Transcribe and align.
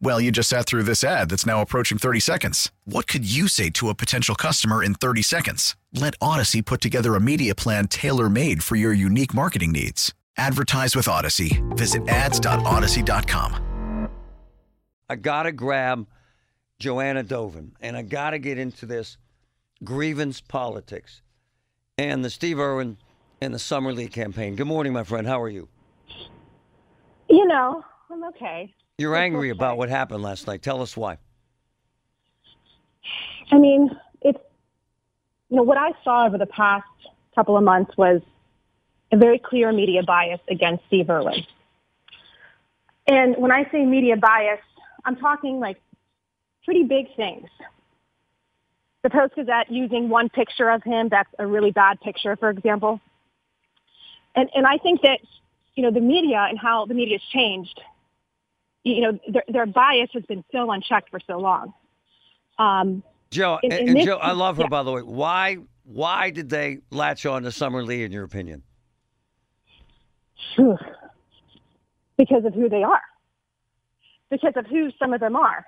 Well, 0.00 0.20
you 0.20 0.30
just 0.30 0.48
sat 0.48 0.66
through 0.66 0.82
this 0.82 1.02
ad 1.02 1.30
that's 1.30 1.46
now 1.46 1.62
approaching 1.62 1.98
30 1.98 2.20
seconds. 2.20 2.70
What 2.84 3.06
could 3.06 3.30
you 3.30 3.48
say 3.48 3.70
to 3.70 3.88
a 3.88 3.94
potential 3.94 4.34
customer 4.34 4.82
in 4.82 4.94
30 4.94 5.22
seconds? 5.22 5.76
Let 5.92 6.18
Audacy 6.18 6.64
put 6.64 6.80
together 6.80 7.14
a 7.14 7.20
media 7.20 7.54
plan 7.54 7.88
tailor 7.88 8.28
made 8.28 8.62
for 8.62 8.76
your 8.76 8.92
unique 8.92 9.32
marketing 9.32 9.72
needs. 9.72 10.12
Advertise 10.36 10.96
with 10.96 11.06
Audacy. 11.06 11.62
Visit 11.76 12.08
ads.audacy.com. 12.08 14.10
I 15.08 15.16
got 15.16 15.44
to 15.44 15.52
grab 15.52 16.06
Joanna 16.78 17.22
Doven 17.22 17.72
and 17.80 17.96
I 17.96 18.02
got 18.02 18.30
to 18.30 18.38
get 18.38 18.58
into 18.58 18.86
this 18.86 19.16
grievance 19.82 20.40
politics 20.40 21.22
and 21.98 22.24
the 22.24 22.30
Steve 22.30 22.58
Irwin 22.58 22.96
and 23.40 23.54
the 23.54 23.58
Summer 23.58 23.92
Lee 23.92 24.08
campaign. 24.08 24.56
Good 24.56 24.66
morning, 24.66 24.92
my 24.92 25.04
friend. 25.04 25.26
How 25.26 25.40
are 25.40 25.48
you? 25.48 25.68
You 27.28 27.46
know, 27.46 27.84
I'm 28.10 28.24
okay. 28.24 28.74
You're 28.98 29.16
angry 29.16 29.50
about 29.50 29.76
what 29.76 29.88
happened 29.88 30.22
last 30.22 30.46
night. 30.46 30.62
Tell 30.62 30.80
us 30.80 30.96
why. 30.96 31.18
I 33.50 33.58
mean, 33.58 33.90
it's 34.22 34.38
you 35.48 35.56
know 35.56 35.64
what 35.64 35.78
I 35.78 35.90
saw 36.04 36.26
over 36.26 36.38
the 36.38 36.46
past 36.46 36.86
couple 37.34 37.56
of 37.56 37.64
months 37.64 37.96
was 37.96 38.22
a 39.10 39.16
very 39.16 39.38
clear 39.38 39.72
media 39.72 40.02
bias 40.04 40.40
against 40.48 40.84
Steve 40.86 41.10
Irwin. 41.10 41.44
And 43.06 43.36
when 43.36 43.50
I 43.50 43.68
say 43.70 43.84
media 43.84 44.16
bias, 44.16 44.60
I'm 45.04 45.16
talking 45.16 45.58
like 45.58 45.80
pretty 46.64 46.84
big 46.84 47.14
things. 47.16 47.48
The 49.02 49.10
Post 49.10 49.34
Gazette 49.34 49.70
using 49.70 50.08
one 50.08 50.28
picture 50.28 50.70
of 50.70 50.82
him 50.84 51.08
that's 51.08 51.28
a 51.38 51.46
really 51.46 51.72
bad 51.72 52.00
picture, 52.00 52.36
for 52.36 52.48
example. 52.48 53.00
And 54.36 54.48
and 54.54 54.66
I 54.66 54.78
think 54.78 55.02
that 55.02 55.18
you 55.74 55.82
know 55.82 55.90
the 55.90 56.00
media 56.00 56.46
and 56.48 56.58
how 56.60 56.86
the 56.86 56.94
media's 56.94 57.22
changed. 57.32 57.80
You 58.84 59.00
know 59.00 59.18
their, 59.28 59.44
their 59.48 59.66
bias 59.66 60.10
has 60.12 60.24
been 60.24 60.44
so 60.52 60.70
unchecked 60.70 61.10
for 61.10 61.20
so 61.26 61.38
long. 61.38 61.72
Um, 62.58 63.02
Joe, 63.30 63.58
In- 63.62 63.72
and, 63.72 63.80
in 63.80 63.88
and 63.88 63.96
this- 63.96 64.04
Joe, 64.04 64.16
I 64.16 64.32
love 64.32 64.56
her 64.58 64.64
yeah. 64.64 64.68
by 64.68 64.82
the 64.82 64.92
way. 64.92 65.02
Why 65.02 65.56
why 65.84 66.30
did 66.30 66.48
they 66.50 66.78
latch 66.90 67.26
on 67.26 67.42
to 67.42 67.52
Summer 67.52 67.82
Lee 67.82 68.04
in 68.04 68.12
your 68.12 68.24
opinion? 68.24 68.62
Because 72.16 72.44
of 72.44 72.54
who 72.54 72.68
they 72.68 72.82
are, 72.82 73.00
because 74.30 74.52
of 74.56 74.66
who 74.66 74.90
some 74.98 75.12
of 75.12 75.20
them 75.20 75.34
are. 75.34 75.66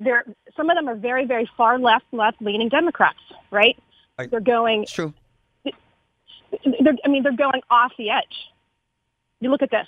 They're, 0.00 0.24
some 0.56 0.70
of 0.70 0.76
them 0.76 0.88
are 0.88 0.94
very, 0.94 1.24
very 1.24 1.48
far 1.56 1.78
left, 1.78 2.04
left-leaning 2.12 2.68
Democrats, 2.68 3.18
right? 3.50 3.76
Right. 4.18 4.30
They're 4.30 4.40
going. 4.40 4.82
It's 4.82 4.92
true. 4.92 5.14
They're, 5.64 6.94
I 7.04 7.08
mean, 7.08 7.22
they're 7.22 7.36
going 7.36 7.62
off 7.70 7.92
the 7.98 8.10
edge. 8.10 8.36
You 9.40 9.50
look 9.50 9.62
at 9.62 9.70
this. 9.70 9.86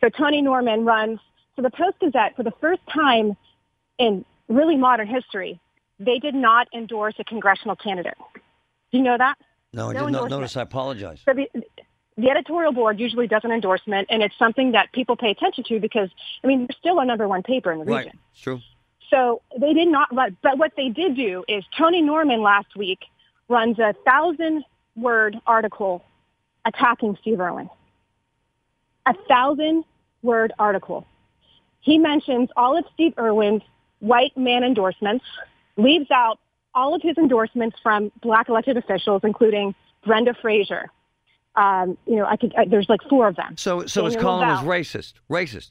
So 0.00 0.08
Tony 0.08 0.40
Norman 0.42 0.84
runs. 0.84 1.20
So 1.60 1.64
the 1.64 1.76
Post 1.76 1.98
Gazette, 2.00 2.36
for 2.36 2.42
the 2.42 2.54
first 2.58 2.80
time 2.90 3.36
in 3.98 4.24
really 4.48 4.76
modern 4.76 5.06
history, 5.06 5.60
they 5.98 6.18
did 6.18 6.34
not 6.34 6.68
endorse 6.72 7.14
a 7.18 7.24
congressional 7.24 7.76
candidate. 7.76 8.16
Do 8.90 8.96
you 8.96 9.02
know 9.02 9.18
that? 9.18 9.34
No, 9.74 9.90
I 9.90 9.92
No 9.92 10.06
did 10.06 10.12
not 10.12 10.30
notice. 10.30 10.56
I 10.56 10.62
apologize. 10.62 11.20
So 11.22 11.34
the, 11.34 11.50
the 12.16 12.30
editorial 12.30 12.72
board 12.72 12.98
usually 12.98 13.26
does 13.26 13.42
an 13.44 13.50
endorsement, 13.52 14.08
and 14.10 14.22
it's 14.22 14.38
something 14.38 14.72
that 14.72 14.90
people 14.92 15.16
pay 15.16 15.30
attention 15.30 15.64
to 15.64 15.78
because, 15.80 16.08
I 16.42 16.46
mean, 16.46 16.60
they're 16.60 16.76
still 16.78 16.98
a 16.98 17.04
number 17.04 17.28
one 17.28 17.42
paper 17.42 17.70
in 17.72 17.80
the 17.80 17.84
Right. 17.84 18.06
region. 18.06 18.18
It's 18.32 18.40
true. 18.40 18.60
So 19.10 19.42
they 19.60 19.74
did 19.74 19.88
not 19.88 20.14
run, 20.14 20.38
but 20.42 20.56
what 20.56 20.72
they 20.78 20.88
did 20.88 21.14
do 21.14 21.44
is 21.46 21.62
Tony 21.76 22.00
Norman 22.00 22.40
last 22.40 22.74
week 22.74 23.00
runs 23.50 23.78
a 23.78 23.94
thousand 24.06 24.64
word 24.96 25.36
article 25.46 26.02
attacking 26.64 27.18
Steve 27.20 27.38
Irwin. 27.38 27.68
A 29.04 29.12
thousand 29.28 29.84
word 30.22 30.54
article. 30.58 31.06
He 31.80 31.98
mentions 31.98 32.48
all 32.56 32.76
of 32.76 32.84
Steve 32.94 33.14
Irwin's 33.18 33.62
white 34.00 34.36
man 34.36 34.64
endorsements, 34.64 35.24
leaves 35.76 36.10
out 36.10 36.38
all 36.74 36.94
of 36.94 37.02
his 37.02 37.16
endorsements 37.18 37.76
from 37.82 38.12
black 38.22 38.48
elected 38.48 38.76
officials, 38.76 39.22
including 39.24 39.74
Brenda 40.04 40.34
Frazier. 40.40 40.90
Um, 41.56 41.98
you 42.06 42.16
know, 42.16 42.26
I 42.26 42.36
could, 42.36 42.54
I, 42.56 42.64
there's 42.64 42.88
like 42.88 43.00
four 43.08 43.28
of 43.28 43.36
them. 43.36 43.56
So 43.56 43.86
so 43.86 44.04
his 44.04 44.16
column 44.16 44.48
was 44.48 44.64
racist. 44.64 45.14
Racist. 45.28 45.70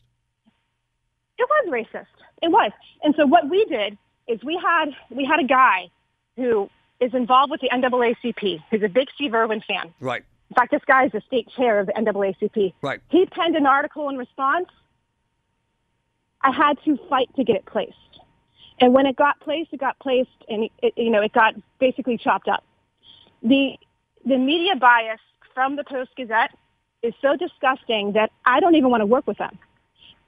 It 1.38 1.48
was 1.50 1.70
racist. 1.70 2.06
It 2.42 2.52
was. 2.52 2.72
And 3.04 3.16
so 3.16 3.26
what 3.26 3.50
we 3.50 3.66
did 3.66 3.98
is 4.28 4.44
we 4.44 4.60
had 4.62 4.90
we 5.10 5.26
had 5.26 5.40
a 5.40 5.48
guy 5.48 5.90
who 6.36 6.70
is 7.00 7.14
involved 7.14 7.52
with 7.52 7.62
the 7.62 7.70
NAACP, 7.70 8.62
who's 8.70 8.84
a 8.84 8.90
big 8.90 9.08
Steve 9.16 9.34
Irwin 9.34 9.62
fan. 9.68 9.94
Right. 10.02 10.24
In 10.50 10.56
fact, 10.56 10.72
this 10.72 10.82
guy 10.86 11.06
is 11.06 11.12
the 11.12 11.22
state 11.28 11.48
chair 11.56 11.80
of 11.80 11.88
the 11.88 11.94
NAACP. 11.94 12.74
Right. 12.82 13.00
He 13.10 13.26
penned 13.28 13.56
an 13.56 13.66
article 13.66 14.10
in 14.10 14.18
response. 14.18 14.68
I 16.42 16.52
had 16.52 16.78
to 16.86 16.98
fight 17.10 17.30
to 17.36 17.44
get 17.44 17.56
it 17.58 17.66
placed. 17.66 17.94
And 18.80 18.94
when 18.94 19.06
it 19.06 19.16
got 19.16 19.40
placed, 19.42 19.74
it 19.74 19.80
got 19.80 20.00
placed 20.00 20.30
and 20.48 20.70
it, 20.82 20.94
you 20.96 21.10
know, 21.10 21.22
it 21.22 21.34
got 21.34 21.54
basically 21.80 22.18
chopped 22.18 22.48
up. 22.48 22.64
The 23.44 23.74
the 24.26 24.38
media 24.38 24.76
bias 24.76 25.20
from 25.54 25.76
the 25.76 25.84
Post 25.84 26.12
Gazette 26.16 26.56
is 27.04 27.14
so 27.22 27.36
disgusting 27.36 28.14
that 28.14 28.32
I 28.46 28.60
don't 28.60 28.76
even 28.76 28.90
want 28.90 29.02
to 29.02 29.06
work 29.06 29.28
with 29.28 29.38
them. 29.38 29.58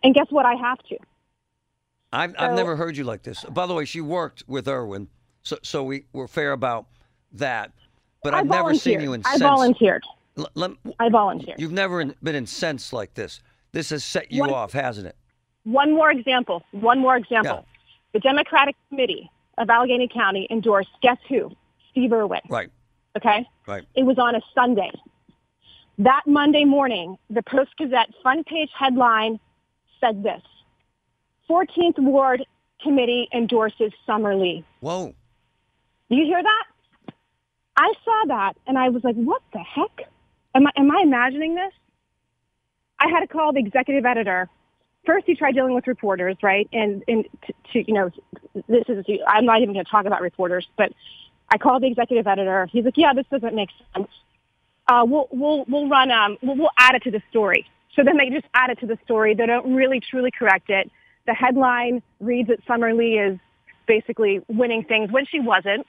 And 0.03 0.13
guess 0.13 0.27
what? 0.29 0.45
I 0.45 0.55
have 0.55 0.79
to. 0.89 0.97
I've, 2.13 2.33
I've 2.37 2.55
never 2.55 2.75
heard 2.75 2.97
you 2.97 3.03
like 3.05 3.23
this. 3.23 3.43
By 3.45 3.65
the 3.67 3.73
way, 3.73 3.85
she 3.85 4.01
worked 4.01 4.43
with 4.47 4.67
Irwin, 4.67 5.07
so 5.43 5.57
so 5.61 5.83
we 5.83 6.05
we're 6.11 6.27
fair 6.27 6.51
about 6.51 6.87
that. 7.33 7.71
But 8.23 8.33
I 8.33 8.39
I've 8.39 8.47
never 8.47 8.73
seen 8.75 8.99
you 9.01 9.11
I 9.13 9.15
incensed. 9.15 9.39
volunteered. 9.41 10.03
L- 10.37 10.49
lem- 10.55 10.77
I 10.99 11.09
volunteered. 11.09 11.59
You've 11.59 11.71
never 11.71 12.01
in- 12.01 12.15
been 12.21 12.35
incensed 12.35 12.91
like 12.93 13.13
this. 13.13 13.41
This 13.71 13.89
has 13.91 14.03
set 14.03 14.31
you 14.31 14.41
One- 14.41 14.53
off, 14.53 14.73
hasn't 14.73 15.07
it? 15.07 15.15
One 15.63 15.93
more 15.93 16.11
example. 16.11 16.63
One 16.71 16.99
more 16.99 17.15
example. 17.15 17.65
Yeah. 17.65 17.89
The 18.13 18.19
Democratic 18.19 18.75
Committee 18.89 19.29
of 19.57 19.69
Allegheny 19.69 20.07
County 20.07 20.47
endorsed 20.49 20.89
guess 21.01 21.17
who? 21.29 21.51
Steve 21.91 22.11
Irwin. 22.11 22.41
Right. 22.49 22.69
Okay? 23.17 23.47
Right. 23.67 23.83
It 23.95 24.03
was 24.03 24.17
on 24.17 24.35
a 24.35 24.41
Sunday. 24.55 24.91
That 25.97 26.21
Monday 26.25 26.65
morning, 26.65 27.17
the 27.29 27.43
Post 27.43 27.71
Gazette 27.77 28.09
front 28.21 28.47
page 28.47 28.69
headline 28.77 29.39
said 29.99 30.23
this 30.23 30.41
14th 31.49 31.99
Ward 31.99 32.43
Committee 32.81 33.27
endorses 33.33 33.91
Summer 34.05 34.35
Lee. 34.35 34.65
Whoa. 34.79 35.13
Do 36.09 36.15
you 36.15 36.25
hear 36.25 36.41
that? 36.41 37.13
I 37.77 37.93
saw 38.03 38.23
that 38.27 38.53
and 38.67 38.77
I 38.77 38.89
was 38.89 39.03
like, 39.03 39.15
what 39.15 39.41
the 39.53 39.59
heck? 39.59 40.09
Am 40.55 40.67
I, 40.67 40.71
am 40.75 40.91
I 40.91 41.01
imagining 41.03 41.55
this? 41.55 41.73
I 42.99 43.07
had 43.09 43.21
to 43.21 43.27
call 43.27 43.53
the 43.53 43.59
executive 43.59 44.05
editor. 44.05 44.49
First, 45.05 45.25
he 45.25 45.35
tried 45.35 45.53
dealing 45.53 45.73
with 45.73 45.87
reporters, 45.87 46.37
right? 46.43 46.69
And, 46.71 47.03
and 47.07 47.25
to, 47.47 47.53
to 47.73 47.87
you 47.87 47.93
know, 47.93 48.11
this 48.67 48.83
is, 48.87 49.03
I'm 49.27 49.45
not 49.45 49.61
even 49.61 49.73
going 49.73 49.85
to 49.85 49.91
talk 49.91 50.05
about 50.05 50.21
reporters, 50.21 50.67
but 50.77 50.93
I 51.49 51.57
called 51.57 51.83
the 51.83 51.87
executive 51.87 52.27
editor. 52.27 52.67
He's 52.71 52.85
like, 52.85 52.97
yeah, 52.97 53.13
this 53.13 53.25
doesn't 53.31 53.55
make 53.55 53.69
sense. 53.95 54.09
Uh, 54.87 55.03
we'll, 55.07 55.27
we'll, 55.31 55.65
we'll 55.67 55.89
run, 55.89 56.11
um, 56.11 56.37
we'll, 56.41 56.55
we'll 56.55 56.69
add 56.77 56.95
it 56.95 57.03
to 57.03 57.11
the 57.11 57.21
story. 57.29 57.65
So 57.95 58.03
then 58.03 58.17
they 58.17 58.29
just 58.29 58.45
add 58.53 58.69
it 58.69 58.79
to 58.79 58.87
the 58.87 58.97
story. 59.03 59.33
They 59.33 59.45
don't 59.45 59.73
really 59.73 59.99
truly 59.99 60.31
correct 60.31 60.69
it. 60.69 60.91
The 61.25 61.33
headline 61.33 62.01
reads 62.19 62.49
that 62.49 62.59
Summer 62.67 62.93
Lee 62.93 63.17
is 63.17 63.39
basically 63.87 64.41
winning 64.47 64.83
things 64.83 65.11
when 65.11 65.25
she 65.25 65.39
wasn't 65.39 65.85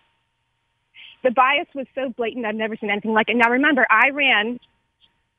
the 1.22 1.30
bias 1.30 1.68
was 1.74 1.86
so 1.94 2.10
blatant 2.10 2.46
I've 2.46 2.54
never 2.54 2.76
seen 2.76 2.90
anything 2.90 3.12
like 3.12 3.28
it. 3.28 3.36
Now 3.36 3.50
remember, 3.50 3.86
I 3.88 4.10
ran 4.10 4.58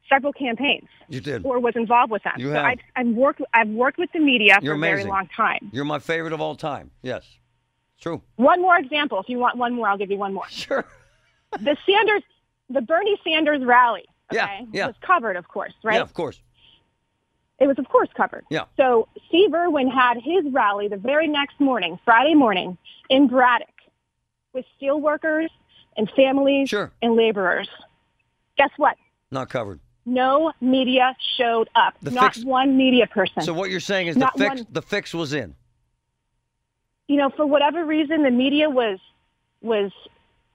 several 0.09 0.33
campaigns 0.33 0.87
You 1.09 1.21
did. 1.21 1.45
or 1.45 1.59
was 1.59 1.75
involved 1.75 2.11
with 2.11 2.23
them. 2.23 2.33
You 2.37 2.47
so 2.49 2.53
have. 2.53 2.65
I've, 2.65 2.79
I've 2.95 3.07
worked 3.07 3.41
I've 3.53 3.69
worked 3.69 3.97
with 3.97 4.11
the 4.13 4.19
media 4.19 4.59
You're 4.61 4.73
for 4.73 4.77
a 4.77 4.79
very 4.81 5.03
long 5.05 5.27
time. 5.35 5.69
You're 5.71 5.85
my 5.85 5.99
favorite 5.99 6.33
of 6.33 6.41
all 6.41 6.55
time. 6.55 6.91
Yes. 7.01 7.23
True. 8.01 8.21
One 8.35 8.61
more 8.61 8.77
example. 8.77 9.19
If 9.19 9.29
you 9.29 9.39
want 9.39 9.57
one 9.57 9.73
more, 9.73 9.87
I'll 9.87 9.97
give 9.97 10.11
you 10.11 10.17
one 10.17 10.33
more. 10.33 10.47
Sure. 10.49 10.85
The 11.59 11.77
Sanders 11.85 12.23
the 12.69 12.81
Bernie 12.81 13.17
Sanders 13.23 13.63
rally. 13.63 14.05
Yeah, 14.31 14.45
Okay, 14.45 14.67
yeah. 14.71 14.87
was 14.87 14.95
covered, 15.01 15.35
of 15.35 15.47
course, 15.47 15.73
right? 15.83 15.95
Yeah, 15.95 16.01
of 16.01 16.13
course. 16.13 16.41
It 17.59 17.67
was, 17.67 17.77
of 17.77 17.87
course, 17.87 18.09
covered. 18.17 18.45
Yeah. 18.49 18.63
So 18.77 19.07
Steve 19.27 19.53
Irwin 19.53 19.89
had 19.89 20.15
his 20.17 20.43
rally 20.51 20.87
the 20.87 20.97
very 20.97 21.27
next 21.27 21.59
morning, 21.59 21.99
Friday 22.03 22.33
morning, 22.33 22.77
in 23.09 23.27
Braddock, 23.27 23.67
with 24.53 24.65
steel 24.75 24.99
workers 24.99 25.51
and 25.97 26.09
families 26.15 26.69
Sure. 26.69 26.91
and 27.01 27.15
laborers. 27.15 27.69
Guess 28.57 28.71
what? 28.77 28.97
Not 29.29 29.49
covered. 29.49 29.79
No 30.05 30.51
media 30.59 31.15
showed 31.37 31.69
up. 31.75 31.93
The 32.01 32.11
Not 32.11 32.33
fix- 32.35 32.45
one 32.45 32.75
media 32.75 33.07
person. 33.07 33.41
So 33.43 33.53
what 33.53 33.69
you're 33.69 33.79
saying 33.79 34.07
is 34.07 34.15
the 34.15 34.29
fix 34.37 34.55
one- 34.61 34.67
the 34.71 34.81
fix 34.81 35.13
was 35.13 35.33
in. 35.33 35.55
you 37.07 37.15
know, 37.17 37.29
for 37.29 37.45
whatever 37.45 37.85
reason, 37.85 38.23
the 38.23 38.31
media 38.31 38.69
was 38.69 38.99
was 39.61 39.91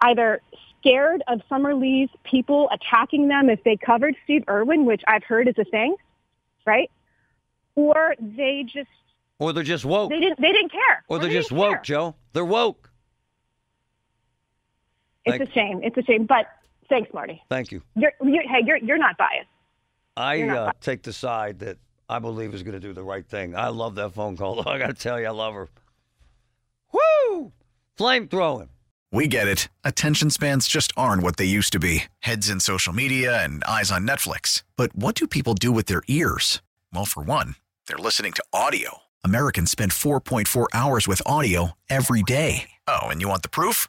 either 0.03 0.41
scared 0.81 1.23
of 1.29 1.41
Summer 1.49 1.75
Lee's 1.75 2.11
people 2.25 2.69
attacking 2.73 3.29
them 3.29 3.49
if 3.49 3.63
they 3.65 3.77
covered 3.77 4.15
Steve 4.25 4.45
Irwin, 4.49 4.85
which 4.85 5.03
I've 5.09 5.25
heard 5.25 5.49
is 5.49 5.55
a 5.59 5.65
thing, 5.65 5.97
right? 6.67 6.91
Or 7.75 8.15
they 8.21 8.65
just 8.65 8.89
Or 9.39 9.53
they're 9.55 9.63
just 9.65 9.85
woke. 9.87 10.11
they 10.11 10.21
didn't 10.21 10.41
they 10.41 10.53
didn't 10.53 10.73
care. 10.73 11.05
or 11.09 11.19
they're 11.19 11.29
they 11.29 11.35
just 11.35 11.51
woke, 11.53 11.77
care. 11.77 11.83
Joe. 11.85 12.15
They're 12.35 12.45
woke. 12.45 12.91
It's 15.25 15.39
Thank- 15.39 15.51
a 15.51 15.53
shame. 15.53 15.81
It's 15.83 15.97
a 15.97 16.03
shame. 16.03 16.25
But 16.27 16.47
thanks, 16.89 17.13
Marty. 17.13 17.43
Thank 17.49 17.73
you. 17.73 17.83
You're, 17.97 18.13
you're 18.23 18.43
hey, 18.43 18.63
you're 18.65 18.79
you're 18.79 18.99
not 18.99 19.17
biased. 19.17 19.49
I 20.17 20.43
not 20.43 20.57
uh, 20.57 20.67
bi- 20.67 20.73
take 20.81 21.03
the 21.03 21.13
side 21.13 21.61
that 21.61 21.79
I 22.09 22.19
believe 22.19 22.55
is 22.55 22.63
going 22.63 22.75
to 22.75 22.81
do 22.81 22.93
the 22.93 23.03
right 23.03 23.27
thing. 23.27 23.55
I 23.55 23.69
love 23.69 23.95
that 23.97 24.15
phone 24.15 24.37
call. 24.37 24.63
though. 24.63 24.71
I 24.71 24.79
got 24.79 24.89
to 24.89 24.95
tell 24.95 25.21
you, 25.21 25.27
I 25.27 25.31
love 25.31 25.55
her. 25.55 25.69
Woo! 26.93 27.53
Flamethrowing. 27.99 28.69
We 29.11 29.27
get 29.27 29.49
it. 29.49 29.69
Attention 29.85 30.29
spans 30.31 30.69
just 30.69 30.93
aren't 30.97 31.23
what 31.23 31.37
they 31.39 31.45
used 31.47 31.73
to 31.73 31.79
be 31.79 32.05
heads 32.21 32.51
in 32.51 32.61
social 32.61 32.93
media 32.93 33.43
and 33.43 33.65
eyes 33.65 33.91
on 33.91 34.07
Netflix. 34.07 34.63
But 34.77 34.95
what 34.95 35.15
do 35.15 35.27
people 35.27 35.55
do 35.55 35.73
with 35.73 35.87
their 35.87 36.03
ears? 36.09 36.61
Well, 36.93 37.07
for 37.07 37.23
one, 37.23 37.55
they're 37.87 37.97
listening 37.97 38.33
to 38.35 38.45
audio. 38.53 38.99
Americans 39.25 39.71
spend 39.71 39.93
4.4 39.93 40.67
hours 40.75 41.09
with 41.09 41.23
audio 41.27 41.73
every 41.89 42.23
day. 42.23 42.71
Oh, 42.87 43.07
and 43.09 43.21
you 43.21 43.29
want 43.29 43.43
the 43.43 43.49
proof? 43.49 43.89